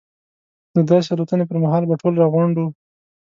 [0.75, 2.67] د داسې الوتنې پر مهال به ټول راغونډ وو.